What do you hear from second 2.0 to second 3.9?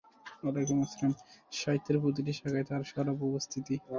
প্রতিটি শাখায় তার সরব উপস্থিতি।